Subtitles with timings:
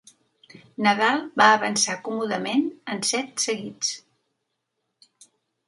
[0.87, 2.65] Nadal va avançar còmodament
[2.95, 3.95] en sets seguits.